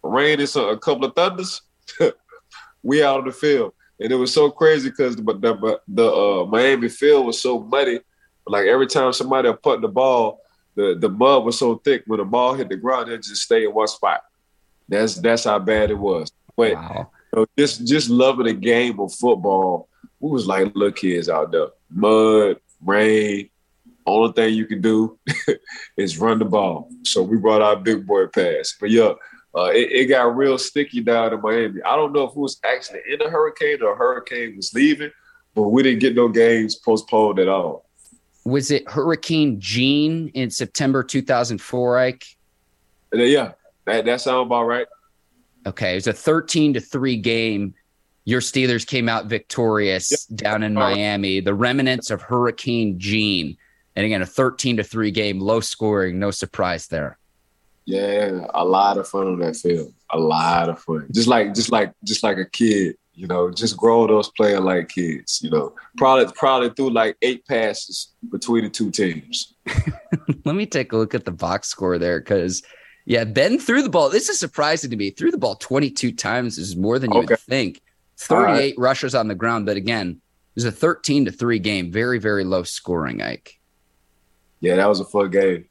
[0.03, 1.63] rain and a couple of thunders,
[2.83, 3.73] we out of the field.
[4.01, 8.01] And it was so crazy because the the, the uh, Miami field was so muddy.
[8.47, 10.41] Like every time somebody put the ball,
[10.75, 13.65] the, the mud was so thick when the ball hit the ground, it just stay
[13.65, 14.23] in one spot.
[14.89, 16.33] That's that's how bad it was.
[16.57, 17.11] But wow.
[17.33, 19.89] you know, just just loving the game of football,
[20.23, 21.67] we was like little kids out there.
[21.91, 23.51] Mud, rain,
[24.07, 25.19] only thing you can do
[25.97, 26.89] is run the ball.
[27.03, 28.77] So we brought our big boy pass.
[28.81, 29.15] But yeah,
[29.55, 31.83] uh, it, it, got real sticky down in Miami.
[31.83, 35.11] I don't know if it was actually in a hurricane or a hurricane was leaving,
[35.55, 37.85] but we didn't get no games postponed at all.
[38.45, 42.25] Was it Hurricane Jeanne in September 2004, Ike?
[43.15, 43.53] Uh, yeah,
[43.85, 44.87] that, that sounds about right.
[45.67, 47.75] Okay, it was a 13 to 3 game.
[48.25, 50.39] Your Steelers came out victorious yep.
[50.39, 51.41] down in Miami.
[51.41, 53.57] The remnants of Hurricane Jeanne.
[53.97, 57.19] And again, a 13 to 3 game, low scoring, no surprise there.
[57.85, 59.93] Yeah, a lot of fun on that field.
[60.11, 61.09] A lot of fun.
[61.11, 64.89] Just like just like just like a kid, you know, just grow those playing like
[64.89, 65.75] kids, you know.
[65.97, 69.55] Probably probably threw like eight passes between the two teams.
[70.45, 72.63] Let me take a look at the box score there because
[73.05, 74.11] yeah, Ben threw the ball.
[74.11, 75.11] This is surprising to me.
[75.11, 77.33] Threw the ball 22 times is more than you okay.
[77.33, 77.81] would think.
[78.27, 78.75] 38 right.
[78.79, 81.91] rushes on the ground, but again, it was a 13 to 3 game.
[81.91, 83.59] Very, very low scoring, Ike
[84.63, 85.67] yeah, that was a fun game.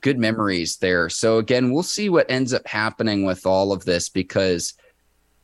[0.00, 1.08] Good memories there.
[1.08, 4.74] So again, we'll see what ends up happening with all of this because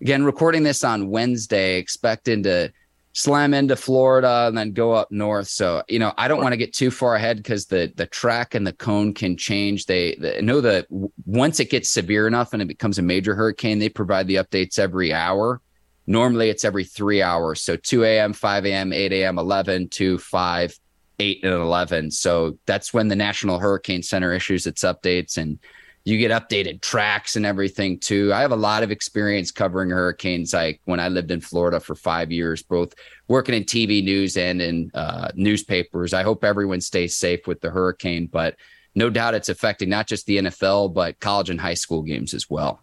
[0.00, 2.72] again, recording this on Wednesday, expecting to
[3.14, 5.48] slam into Florida and then go up north.
[5.48, 8.54] So, you know, I don't want to get too far ahead because the the track
[8.54, 9.86] and the cone can change.
[9.86, 10.86] They, they know that
[11.24, 14.78] once it gets severe enough and it becomes a major hurricane, they provide the updates
[14.78, 15.60] every hour.
[16.06, 17.62] Normally it's every three hours.
[17.62, 20.78] So 2 a.m., 5 a.m., 8 a.m., 11, 2, 5,
[21.20, 22.10] eight and 11.
[22.10, 25.58] So that's when the National Hurricane Center issues its updates and
[26.04, 28.32] you get updated tracks and everything too.
[28.32, 30.52] I have a lot of experience covering hurricanes.
[30.52, 32.94] Like when I lived in Florida for five years, both
[33.26, 36.12] working in TV news and in uh, newspapers.
[36.12, 38.56] I hope everyone stays safe with the hurricane, but
[38.94, 42.50] no doubt it's affecting not just the NFL, but college and high school games as
[42.50, 42.82] well.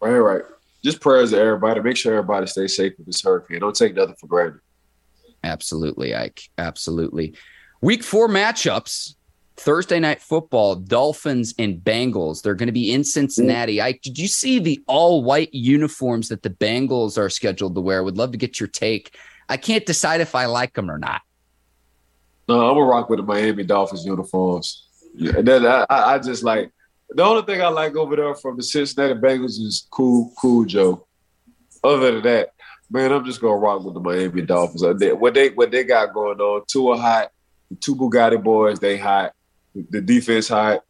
[0.00, 0.42] Right, right.
[0.82, 1.80] Just prayers to everybody.
[1.80, 3.60] Make sure everybody stays safe with this hurricane.
[3.60, 4.60] Don't take nothing for granted.
[5.42, 6.48] Absolutely, Ike.
[6.56, 7.34] Absolutely.
[7.82, 9.16] Week four matchups.
[9.56, 12.42] Thursday night football, Dolphins and Bengals.
[12.42, 13.80] They're going to be in Cincinnati.
[13.80, 18.02] I did you see the all white uniforms that the Bengals are scheduled to wear?
[18.02, 19.16] Would love to get your take.
[19.48, 21.22] I can't decide if I like them or not.
[22.48, 24.86] No, I'm gonna rock with the Miami Dolphins uniforms.
[25.14, 26.72] Yeah, then I, I just like
[27.10, 31.06] the only thing I like over there from the Cincinnati Bengals is cool, cool Joe.
[31.82, 32.50] Other than that,
[32.90, 34.82] man, I'm just gonna rock with the Miami Dolphins.
[34.82, 36.64] What they what they got going on?
[36.66, 37.30] Two hot.
[37.80, 39.32] Two Bugatti boys, they hot.
[39.74, 40.82] The defense hot.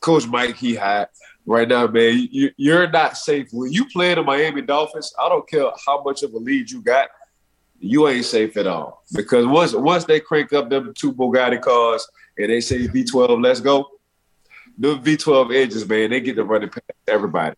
[0.00, 1.10] Coach Mike, he hot.
[1.44, 3.48] Right now, man, you, you're not safe.
[3.52, 6.82] When you play the Miami Dolphins, I don't care how much of a lead you
[6.82, 7.08] got,
[7.80, 9.02] you ain't safe at all.
[9.14, 13.60] Because once once they crank up them two Bugatti cars and they say V12, let's
[13.60, 13.88] go,
[14.78, 17.56] the V12 edges, man, they get to running past everybody.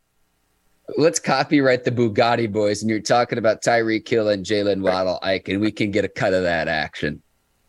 [0.96, 5.48] Let's copyright the Bugatti boys, and you're talking about Tyreek Hill and Jaylen Waddle, Ike,
[5.48, 7.22] and we can get a cut of that action.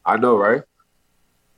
[0.06, 0.64] I know, right?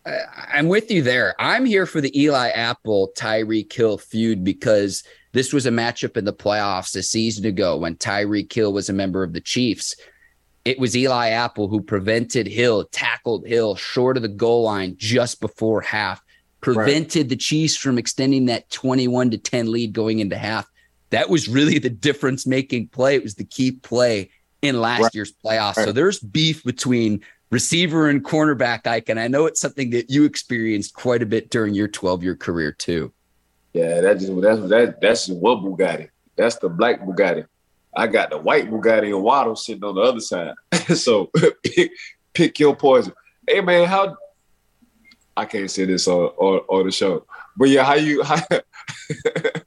[0.06, 1.34] I'm with you there.
[1.40, 6.26] I'm here for the Eli Apple Tyreek Hill feud because this was a matchup in
[6.26, 9.96] the playoffs a season ago when Tyreek Hill was a member of the Chiefs.
[10.66, 15.42] It was Eli Apple who prevented Hill, tackled Hill short of the goal line just
[15.42, 16.22] before half,
[16.62, 17.30] prevented right.
[17.30, 20.70] the Chiefs from extending that 21 to 10 lead going into half.
[21.12, 23.16] That was really the difference making play.
[23.16, 25.16] It was the key play in last right.
[25.16, 25.78] year's playoffs.
[25.78, 25.86] Right.
[25.86, 27.22] So there's beef between
[27.54, 29.10] receiver and cornerback, Ike.
[29.10, 32.36] And I know it's something that you experienced quite a bit during your 12 year
[32.36, 33.14] career, too.
[33.74, 36.10] Yeah, that just that's that that's one Bugatti.
[36.36, 37.46] That's the black Bugatti.
[37.96, 40.54] I got the white Bugatti and Waddle sitting on the other side.
[40.96, 41.32] so
[41.64, 41.92] pick
[42.34, 43.14] pick your poison.
[43.48, 44.16] Hey man, how
[45.36, 47.26] I can't say this on, on, on the show.
[47.58, 48.42] But yeah, how you how,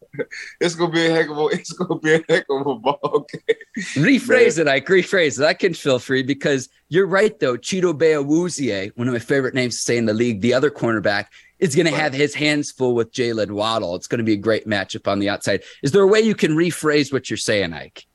[0.60, 3.26] it's gonna be a heck of a it's gonna be a heck of a ball
[3.32, 3.56] game.
[3.94, 4.68] Rephrase Man.
[4.68, 4.86] it, Ike.
[4.86, 5.44] Rephrase it.
[5.44, 7.56] I can feel free because you're right though.
[7.56, 11.26] Chidobe Awuzie, one of my favorite names to say in the league, the other cornerback,
[11.58, 11.92] is going right.
[11.92, 13.94] to have his hands full with Jaylen Waddle.
[13.96, 15.62] It's going to be a great matchup on the outside.
[15.82, 18.06] Is there a way you can rephrase what you're saying, Ike?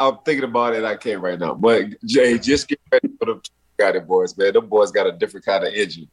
[0.00, 0.84] I'm thinking about it.
[0.84, 1.54] I can't right now.
[1.54, 3.40] But Jay, just get ready for the
[3.78, 4.52] Bugatti, boys, man.
[4.52, 6.08] Them boys got a different kind of engine.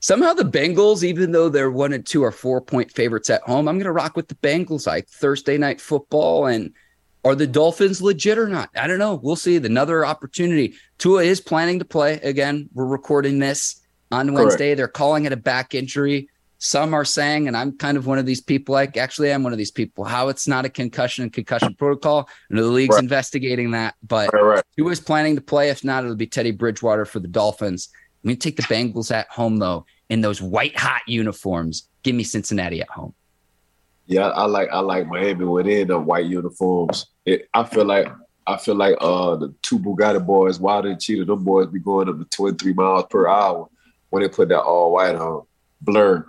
[0.00, 3.68] Somehow the Bengals, even though they're one and two, are four point favorites at home.
[3.68, 6.46] I'm going to rock with the Bengals like Thursday night football.
[6.46, 6.72] And
[7.24, 8.70] are the Dolphins legit or not?
[8.76, 9.16] I don't know.
[9.16, 9.56] We'll see.
[9.56, 10.74] Another opportunity.
[10.98, 12.68] Tua is planning to play again.
[12.72, 13.82] We're recording this
[14.12, 14.68] on Wednesday.
[14.68, 14.76] Correct.
[14.76, 16.28] They're calling it a back injury.
[16.58, 19.52] Some are saying, and I'm kind of one of these people, like actually, I'm one
[19.52, 22.30] of these people, how it's not a concussion and concussion protocol.
[22.48, 23.02] And the league's right.
[23.02, 23.94] investigating that.
[24.02, 24.64] But right, right.
[24.76, 25.68] Tua is planning to play.
[25.68, 27.90] If not, it'll be Teddy Bridgewater for the Dolphins.
[28.26, 31.88] I'm going to take the Bengals at home, though in those white hot uniforms.
[32.02, 33.14] Give me Cincinnati at home.
[34.06, 37.06] Yeah, I like I like Miami within the white uniforms.
[37.24, 38.08] It, I feel like
[38.44, 42.08] I feel like uh the two Bugatti boys, Wilder and Cheetah, them boys be going
[42.08, 43.68] up to 23 miles per hour
[44.10, 45.44] when they put that all white on.
[45.80, 46.26] Blur.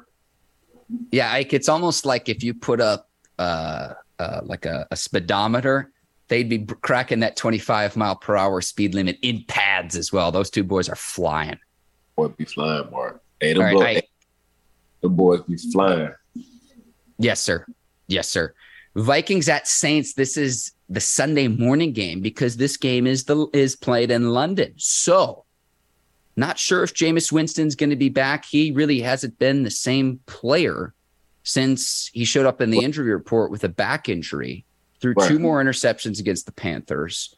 [1.12, 5.92] Yeah, Ike, it's almost like if you put up uh, uh like a, a speedometer,
[6.28, 10.32] they'd be cracking that 25 mile per hour speed limit in pads as well.
[10.32, 11.58] Those two boys are flying.
[12.18, 13.22] Boy, be flying, Mark.
[13.40, 14.02] Hey, the, boy, I,
[15.02, 16.14] the boys be flying.
[17.20, 17.66] Yes, sir.
[18.08, 18.56] Yes, sir.
[18.96, 20.14] Vikings at Saints.
[20.14, 24.74] This is the Sunday morning game because this game is the is played in London.
[24.78, 25.46] So,
[26.36, 28.46] not sure if Jameis Winston's going to be back.
[28.46, 30.96] He really hasn't been the same player
[31.44, 34.66] since he showed up in the injury report with a back injury.
[35.00, 35.28] Threw right.
[35.28, 37.36] two more interceptions against the Panthers.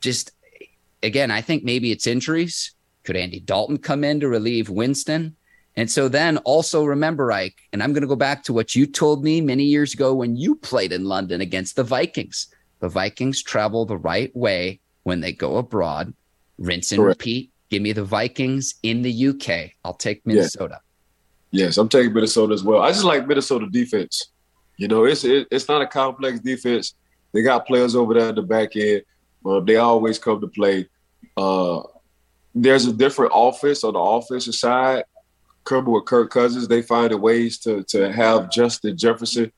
[0.00, 0.30] Just
[1.02, 2.75] again, I think maybe it's injuries.
[3.06, 5.36] Could Andy Dalton come in to relieve Winston?
[5.76, 8.86] And so then also remember, Ike, and I'm going to go back to what you
[8.86, 12.48] told me many years ago when you played in London against the Vikings.
[12.80, 16.12] The Vikings travel the right way when they go abroad.
[16.58, 17.20] Rinse and Correct.
[17.20, 17.50] repeat.
[17.70, 19.72] Give me the Vikings in the UK.
[19.84, 20.80] I'll take Minnesota.
[21.50, 21.66] Yeah.
[21.66, 22.82] Yes, I'm taking Minnesota as well.
[22.82, 24.30] I just like Minnesota defense.
[24.78, 26.94] You know, it's it, it's not a complex defense.
[27.32, 29.02] They got players over there at the back end.
[29.44, 30.88] Uh, they always come to play.
[31.36, 31.82] Uh,
[32.56, 35.04] there's a different offense on the offensive side.
[35.64, 39.52] Coming with Kirk Cousins, they find a ways to to have Justin Jefferson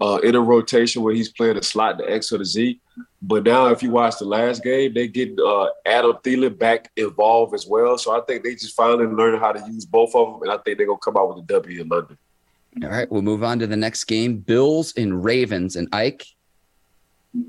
[0.00, 2.80] uh, in a rotation where he's playing a slot the X or the Z.
[3.20, 7.54] But now, if you watch the last game, they get uh, Adam Thielen back involved
[7.54, 7.98] as well.
[7.98, 10.58] So I think they just finally learning how to use both of them, and I
[10.58, 12.18] think they're gonna come out with a W in London.
[12.84, 15.74] All right, we'll move on to the next game: Bills and Ravens.
[15.74, 16.24] And Ike,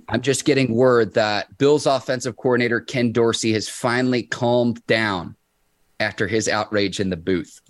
[0.07, 5.35] I'm just getting word that Bill's offensive coordinator, Ken Dorsey, has finally calmed down
[5.99, 7.61] after his outrage in the booth.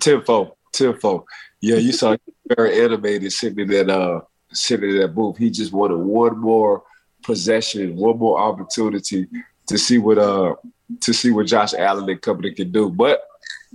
[0.00, 1.24] Tenfold, tenfold.
[1.60, 2.16] Yeah, you saw
[2.56, 4.20] very animated sitting in that uh
[4.52, 5.36] sitting in that booth.
[5.36, 6.82] He just wanted one more
[7.22, 9.26] possession, one more opportunity
[9.66, 10.54] to see what uh
[11.00, 12.90] to see what Josh Allen and company can do.
[12.90, 13.22] But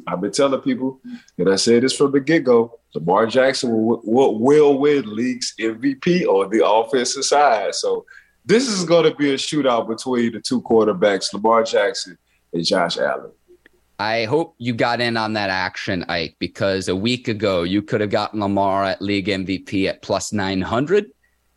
[0.07, 0.99] I've been telling people,
[1.37, 5.53] and I said this from the get go: Lamar Jackson will, will, will win league's
[5.59, 7.75] MVP on the offensive side.
[7.75, 8.05] So
[8.45, 12.17] this is going to be a shootout between the two quarterbacks, Lamar Jackson
[12.53, 13.31] and Josh Allen.
[13.97, 18.01] I hope you got in on that action, Ike, because a week ago you could
[18.01, 21.05] have gotten Lamar at league MVP at plus 900.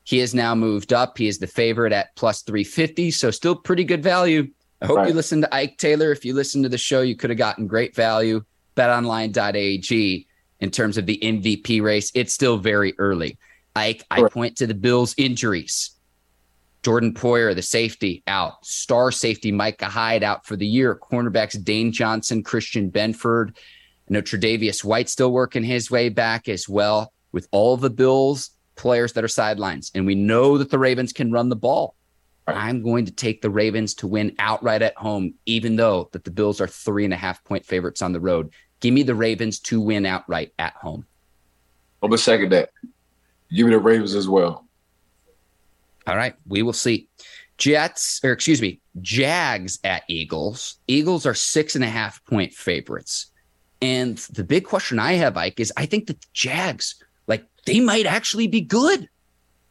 [0.05, 1.19] He has now moved up.
[1.19, 3.11] He is the favorite at plus 350.
[3.11, 4.49] So still pretty good value.
[4.81, 5.09] I hope right.
[5.09, 6.13] you listened to Ike Taylor.
[6.13, 8.45] If you listened to the show, you could have gotten great value.
[8.77, 10.27] BetOnline.ag
[10.61, 12.13] in terms of the MVP race.
[12.15, 13.39] It's still very early.
[13.75, 15.91] Ike, I point to the Bills' injuries.
[16.83, 18.65] Jordan Poyer, the safety, out.
[18.65, 20.95] Star safety Micah Hyde out for the year.
[20.97, 23.57] Cornerbacks Dane Johnson, Christian Benford.
[24.09, 27.13] I know Tre'Davious White still working his way back as well.
[27.31, 31.31] With all the Bills players that are sidelines, and we know that the Ravens can
[31.31, 31.95] run the ball.
[32.57, 36.31] I'm going to take the Ravens to win outright at home, even though that the
[36.31, 38.53] Bills are three and a half point favorites on the road.
[38.81, 41.05] Give me the Ravens to win outright at home.
[42.03, 42.71] I'm gonna second that.
[43.53, 44.67] Give me the Ravens as well.
[46.07, 47.09] All right, we will see.
[47.59, 50.77] Jets, or excuse me, Jags at Eagles.
[50.87, 53.27] Eagles are six and a half point favorites.
[53.83, 58.07] And the big question I have, Ike, is I think the Jags, like, they might
[58.07, 59.09] actually be good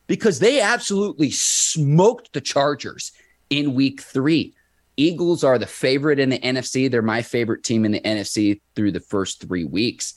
[0.08, 3.12] because they absolutely smoked the Chargers
[3.50, 4.54] in week three.
[4.96, 6.90] Eagles are the favorite in the NFC.
[6.90, 10.16] They're my favorite team in the NFC through the first three weeks.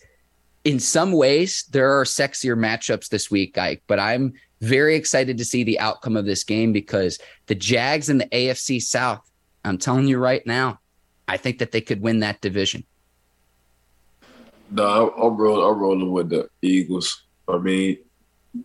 [0.65, 5.45] In some ways, there are sexier matchups this week, Ike, but I'm very excited to
[5.45, 9.29] see the outcome of this game because the Jags in the AFC South,
[9.65, 10.81] I'm telling you right now,
[11.29, 12.85] I think that they could win that division.
[14.71, 15.67] No, I'm rolling.
[15.67, 17.25] I'm rolling with the Eagles.
[17.49, 17.99] I mean,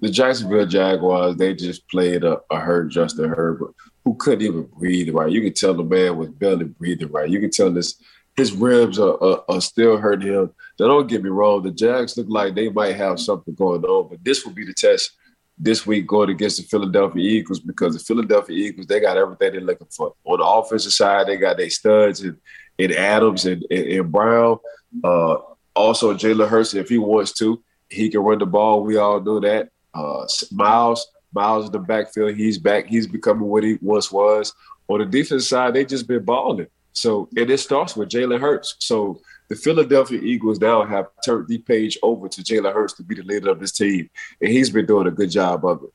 [0.02, 1.36] the Jacksonville Jaguars.
[1.36, 3.74] They just played a, a hurt Justin Herbert,
[4.04, 5.32] who couldn't even breathe right.
[5.32, 7.30] You could tell the man was barely breathing right.
[7.30, 7.96] You could tell this
[8.36, 10.54] his ribs are, are, are, still hurting him.
[10.80, 11.64] Now, don't get me wrong.
[11.64, 14.74] The Jags look like they might have something going on, but this will be the
[14.74, 15.12] test
[15.58, 19.62] this week going against the Philadelphia Eagles because the Philadelphia Eagles, they got everything they're
[19.62, 20.14] looking for.
[20.26, 22.38] On the offensive side, they got their studs and,
[22.78, 24.58] in Adams and, in Brown.
[25.02, 25.38] Uh,
[25.74, 28.84] also, Jalen Hurts, if he wants to, he can run the ball.
[28.84, 29.70] We all know that.
[29.96, 32.86] Uh, Miles, Miles in the backfield, he's back.
[32.86, 34.54] He's becoming what he once was.
[34.88, 36.68] On the defense side, they just been balling.
[36.92, 38.76] So, and it starts with Jalen Hurts.
[38.80, 43.16] So, the Philadelphia Eagles now have turned the page over to Jalen Hurts to be
[43.16, 44.10] the leader of this team,
[44.42, 45.94] and he's been doing a good job of it.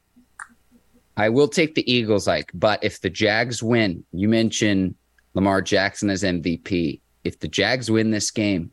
[1.17, 4.95] I will take the Eagles, Ike, but if the Jags win, you mentioned
[5.35, 7.01] Lamar Jackson as MVP.
[7.25, 8.71] If the Jags win this game,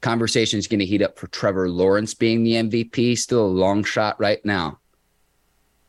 [0.00, 3.18] conversation is going to heat up for Trevor Lawrence being the MVP.
[3.18, 4.78] Still a long shot right now.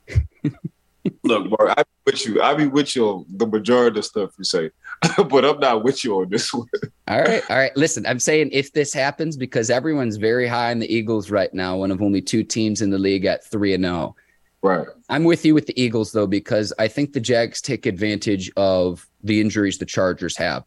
[1.24, 2.42] Look, Mark, I be with you.
[2.42, 4.70] I be with you on the majority of stuff you say,
[5.30, 6.68] but I'm not with you on this one.
[7.08, 7.76] all right, all right.
[7.76, 11.78] Listen, I'm saying if this happens, because everyone's very high on the Eagles right now,
[11.78, 13.96] one of only two teams in the league at three and zero.
[13.96, 14.16] Oh.
[14.64, 14.88] Right.
[15.10, 19.08] I'm with you with the Eagles though, because I think the Jags take advantage of
[19.24, 20.66] the injuries the Chargers have.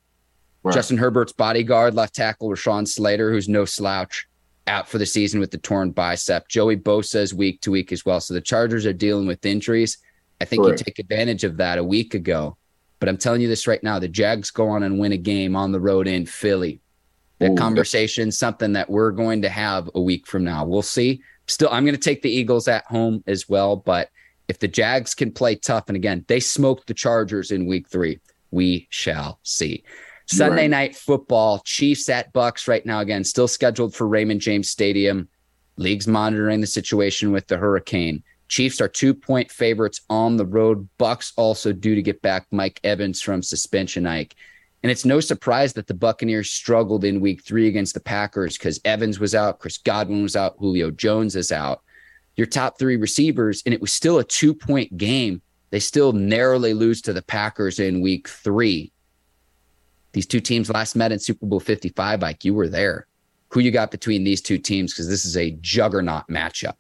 [0.65, 0.75] Right.
[0.75, 4.27] Justin Herbert's bodyguard, left tackle Rashawn Slater, who's no slouch,
[4.67, 6.49] out for the season with the torn bicep.
[6.49, 8.19] Joey Bosa is week to week as well.
[8.19, 9.99] So the Chargers are dealing with injuries.
[10.41, 10.81] I think Correct.
[10.81, 12.57] you take advantage of that a week ago.
[12.99, 15.55] But I'm telling you this right now: the Jags go on and win a game
[15.55, 16.81] on the road in Philly.
[17.41, 20.65] That Ooh, conversation, something that we're going to have a week from now.
[20.65, 21.21] We'll see.
[21.47, 23.77] Still, I'm going to take the Eagles at home as well.
[23.77, 24.09] But
[24.49, 28.21] if the Jags can play tough, and again, they smoked the Chargers in Week Three,
[28.51, 29.85] we shall see.
[30.27, 30.71] Sunday right.
[30.71, 33.01] night football, Chiefs at Bucks right now.
[33.01, 35.29] Again, still scheduled for Raymond James Stadium.
[35.77, 38.23] League's monitoring the situation with the hurricane.
[38.49, 40.89] Chiefs are two point favorites on the road.
[40.99, 44.35] Bucks also due to get back Mike Evans from suspension, Ike.
[44.83, 48.81] And it's no surprise that the Buccaneers struggled in week three against the Packers because
[48.85, 51.83] Evans was out, Chris Godwin was out, Julio Jones is out.
[52.37, 55.41] Your top three receivers, and it was still a two point game.
[55.71, 58.93] They still narrowly lose to the Packers in week three.
[60.15, 62.45] These two teams last met in Super Bowl 55, Ike.
[62.45, 63.07] You were there.
[63.49, 64.93] Who you got between these two teams?
[64.93, 66.75] Because this is a juggernaut matchup.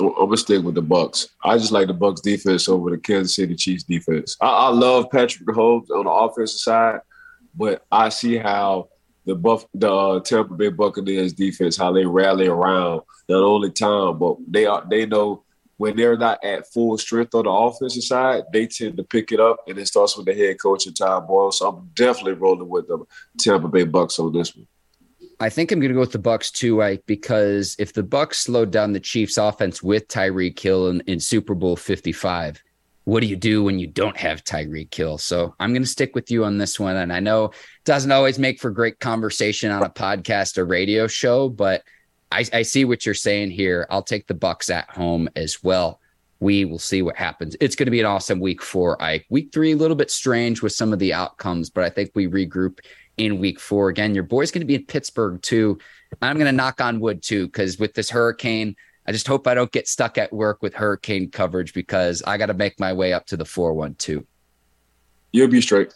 [0.00, 1.28] I'm stick with the Bucks.
[1.44, 4.38] I just like the Bucks defense over the Kansas City Chiefs defense.
[4.40, 7.00] I, I love Patrick Mahomes on the offensive side,
[7.54, 8.88] but I see how
[9.26, 14.18] the Buff the uh, Tampa Bay Buccaneers defense how they rally around not only Tom,
[14.18, 15.44] but they are they know
[15.80, 19.40] when they're not at full strength on the offensive side, they tend to pick it
[19.40, 21.58] up, and it starts with the head coach and Todd Bowles.
[21.58, 23.02] So I'm definitely rolling with the
[23.38, 24.66] Tampa Bay Bucks on this one.
[25.40, 28.36] I think I'm going to go with the Bucks too, Ike, because if the Bucks
[28.36, 32.62] slowed down the Chiefs' offense with Tyreek Hill in, in Super Bowl 55,
[33.04, 35.16] what do you do when you don't have Tyreek Hill?
[35.16, 36.96] So I'm going to stick with you on this one.
[36.96, 37.54] And I know it
[37.86, 41.84] doesn't always make for great conversation on a podcast or radio show, but
[42.32, 43.86] I, I see what you're saying here.
[43.90, 46.00] I'll take the Bucks at home as well.
[46.40, 47.56] we will see what happens.
[47.60, 50.62] It's going to be an awesome week for I week three a little bit strange
[50.62, 52.80] with some of the outcomes, but I think we regroup
[53.18, 53.90] in week four.
[53.90, 55.78] Again, your boy's going to be in Pittsburgh too.
[56.22, 58.74] I'm going to knock on wood too, because with this hurricane,
[59.06, 62.46] I just hope I don't get stuck at work with hurricane coverage because I got
[62.46, 64.24] to make my way up to the 412.
[65.32, 65.92] You'll be straight.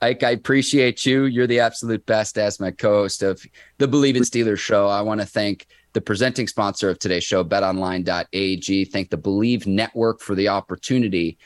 [0.00, 1.24] Ike, I appreciate you.
[1.24, 3.44] You're the absolute best as my co-host of
[3.78, 4.88] the Bleav in Steelers show.
[4.88, 8.84] I want to thank the presenting sponsor of today's show, betonline.ag.
[8.86, 11.38] Thank the Bleav Network for the opportunity.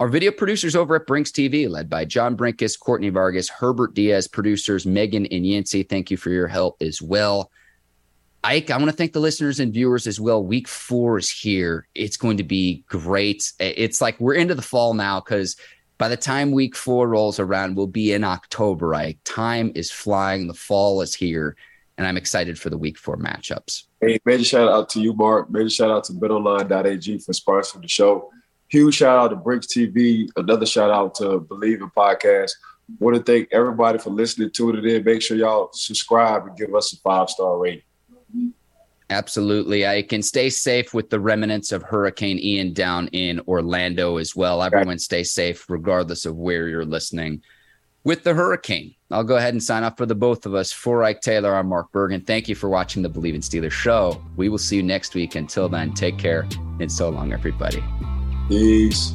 [0.00, 4.28] Our video producers over at Brinks TV, led by John Brinkus, Courtney Vargas, Herbert Diaz,
[4.28, 5.82] producers Megan and Yancey.
[5.82, 7.50] Thank you for your help as well.
[8.42, 10.44] Ike, I want to thank the listeners and viewers as well.
[10.44, 11.86] Week four is here.
[11.94, 13.52] It's going to be great.
[13.58, 15.56] It's like we're into the fall now because–
[16.04, 19.18] by the time week four rolls around, we'll be in October, right?
[19.24, 20.46] Time is flying.
[20.46, 21.56] The fall is here.
[21.96, 23.84] And I'm excited for the week four matchups.
[24.02, 25.50] Hey, major shout out to you, Mark.
[25.50, 28.30] Major shout out to betonline.ag for sponsoring the show.
[28.68, 30.28] Huge shout out to Bricks TV.
[30.36, 32.50] Another shout out to Bleav in Podcast.
[32.98, 35.04] Want to thank everybody for listening to it in.
[35.04, 37.80] Make sure y'all subscribe and give us a five star rating.
[39.14, 39.86] Absolutely.
[39.86, 44.60] I can stay safe with the remnants of Hurricane Ian down in Orlando as well.
[44.60, 47.40] Everyone stay safe, regardless of where you're listening
[48.02, 48.96] with the hurricane.
[49.12, 50.72] I'll go ahead and sign off for the both of us.
[50.72, 52.22] For Ike Taylor, I'm Mark Bergen.
[52.22, 54.20] Thank you for watching the Bleav in Steelers show.
[54.34, 55.36] We will see you next week.
[55.36, 56.48] Until then, take care
[56.80, 57.84] and so long, everybody.
[58.48, 59.14] Peace.